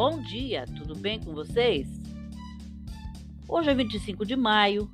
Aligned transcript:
Bom 0.00 0.22
dia, 0.22 0.64
tudo 0.78 0.96
bem 0.96 1.20
com 1.20 1.34
vocês? 1.34 1.86
Hoje 3.46 3.68
é 3.68 3.74
25 3.74 4.24
de 4.24 4.34
maio, 4.34 4.90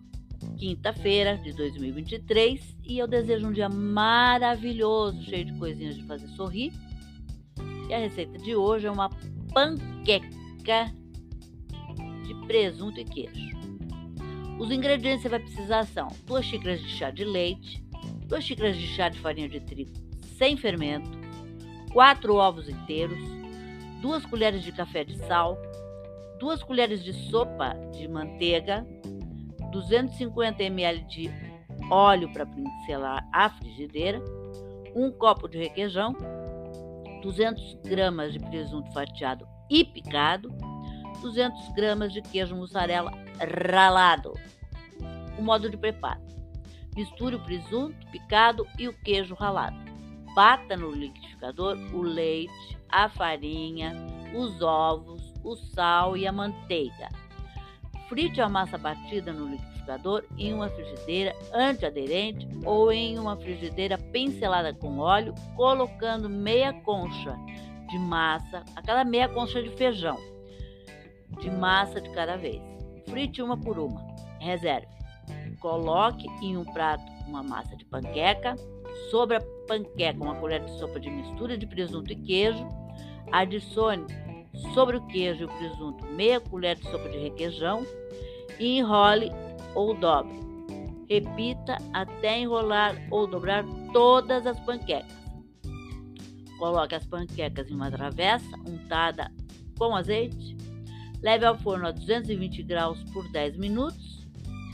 quinta-feira 0.59 1.39
de 1.39 1.53
2023, 1.53 2.77
e 2.85 2.99
eu 2.99 3.07
desejo 3.07 3.47
um 3.47 3.53
dia 3.53 3.69
maravilhoso, 3.69 5.23
cheio 5.23 5.45
de 5.45 5.57
coisinhas 5.61 5.95
de 5.95 6.03
fazer 6.03 6.27
sorrir. 6.31 6.73
E 7.89 7.95
a 7.95 7.99
receita 7.99 8.37
de 8.39 8.57
hoje 8.57 8.89
é 8.89 8.91
uma 8.91 9.09
panqueca 9.55 10.93
de 12.27 12.35
presunto 12.49 12.99
e 12.99 13.05
queijo. 13.05 13.57
Os 14.59 14.73
ingredientes 14.73 15.23
que 15.23 15.29
você 15.29 15.39
vai 15.39 15.39
precisar 15.39 15.85
são 15.85 16.09
2 16.27 16.45
xícaras 16.45 16.81
de 16.81 16.89
chá 16.89 17.13
de 17.13 17.25
leite, 17.25 17.81
2 18.27 18.43
xícaras 18.43 18.77
de 18.77 18.89
chá 18.89 19.09
de 19.09 19.21
farinha 19.21 19.49
de 19.49 19.61
trigo 19.61 19.93
sem 20.37 20.57
fermento, 20.57 21.09
4 21.93 22.35
ovos 22.35 22.69
inteiros, 22.69 23.46
2 24.01 24.27
colheres 24.27 24.63
de 24.63 24.73
café 24.73 25.05
de 25.05 25.17
sal, 25.27 25.59
2 26.39 26.63
colheres 26.63 27.03
de 27.03 27.13
sopa 27.13 27.75
de 27.93 28.07
manteiga, 28.09 28.87
250 29.73 30.63
ml 30.63 31.05
de 31.05 31.31
óleo 31.91 32.33
para 32.33 32.47
pincelar 32.47 33.27
a 33.33 33.51
frigideira, 33.51 34.23
1 34.95 35.13
copo 35.13 35.49
de 35.49 35.59
requeijão, 35.59 36.15
200 37.23 37.79
gramas 37.85 38.33
de 38.33 38.41
presunto 38.41 38.93
fatiado 38.93 39.47
e 39.71 39.85
picado, 39.85 40.55
200 41.21 41.73
gramas 41.75 42.13
de 42.13 42.23
queijo 42.23 42.55
mussarela 42.55 43.11
ralado. 43.39 44.33
O 45.39 45.43
modo 45.43 45.69
de 45.69 45.77
preparo: 45.77 46.21
misture 46.95 47.37
o 47.37 47.43
presunto 47.43 48.07
picado 48.11 48.67
e 48.79 48.89
o 48.89 48.93
queijo 48.93 49.35
ralado. 49.35 49.86
Bata 50.37 50.77
no 50.77 50.91
liquidificador 50.91 51.79
o 51.95 52.03
leite, 52.03 52.77
a 52.91 53.09
farinha, 53.09 53.97
os 54.35 54.61
ovos, 54.61 55.33
o 55.43 55.57
sal 55.57 56.15
e 56.15 56.27
a 56.27 56.31
manteiga. 56.31 57.09
Frite 58.07 58.43
a 58.43 58.47
massa 58.47 58.77
batida 58.77 59.33
no 59.33 59.49
liquidificador 59.49 60.25
em 60.37 60.53
uma 60.53 60.69
frigideira 60.69 61.35
antiaderente 61.55 62.47
ou 62.67 62.93
em 62.93 63.19
uma 63.19 63.35
frigideira 63.39 63.97
pincelada 63.97 64.75
com 64.75 64.99
óleo, 64.99 65.35
colocando 65.57 66.29
meia 66.29 66.71
concha 66.83 67.35
de 67.89 67.99
massa 67.99 68.63
a 68.77 68.83
cada 68.83 69.05
meia 69.05 69.31
concha 69.31 69.63
de 69.63 69.71
feijão, 69.71 70.19
de 71.41 71.51
massa 71.51 71.99
de 71.99 72.11
cada 72.11 72.37
vez. 72.37 72.61
Frite 73.09 73.41
uma 73.41 73.57
por 73.57 73.79
uma. 73.79 74.07
Reserve. 74.39 74.87
Coloque 75.61 76.29
em 76.43 76.59
um 76.59 76.65
prato 76.67 77.11
uma 77.27 77.43
massa 77.43 77.75
de 77.75 77.87
panqueca 77.87 78.55
Sobre 79.11 79.37
a 79.37 79.41
panqueca, 79.67 80.23
uma 80.23 80.35
colher 80.35 80.65
de 80.65 80.79
sopa 80.79 80.99
de 80.99 81.09
mistura 81.11 81.57
de 81.57 81.67
presunto 81.67 82.13
e 82.13 82.17
queijo. 82.17 82.67
Adicione 83.33 84.07
sobre 84.75 84.97
o 84.97 85.07
queijo 85.07 85.43
e 85.43 85.45
o 85.45 85.49
presunto 85.49 86.05
meia 86.07 86.41
colher 86.41 86.77
de 86.77 86.89
sopa 86.91 87.09
de 87.09 87.19
requeijão 87.19 87.87
e 88.59 88.79
enrole 88.79 89.31
ou 89.75 89.95
dobre. 89.95 90.35
Repita 91.09 91.77
até 91.93 92.41
enrolar 92.41 92.97
ou 93.11 93.27
dobrar 93.27 93.65
todas 93.93 94.47
as 94.47 94.59
panquecas. 94.61 95.15
Coloque 96.59 96.95
as 96.95 97.07
panquecas 97.07 97.71
em 97.71 97.75
uma 97.75 97.91
travessa 97.91 98.57
untada 98.67 99.31
com 99.79 99.95
azeite. 99.95 100.57
Leve 101.23 101.45
ao 101.45 101.57
forno 101.59 101.87
a 101.87 101.91
220 101.91 102.63
graus 102.63 103.03
por 103.13 103.29
10 103.31 103.57
minutos. 103.57 104.27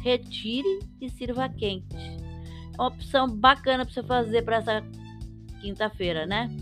Retire 0.03 0.81
e 1.01 1.09
sirva 1.09 1.49
quente 1.49 2.12
uma 2.79 2.87
opção 2.89 3.29
bacana 3.29 3.85
para 3.85 3.93
você 3.93 4.03
fazer 4.03 4.43
para 4.43 4.57
essa 4.57 4.83
quinta-feira, 5.61 6.27
né? 6.27 6.51